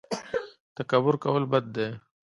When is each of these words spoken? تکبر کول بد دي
تکبر 0.75 1.15
کول 1.23 1.43
بد 1.51 1.65
دي 1.75 1.87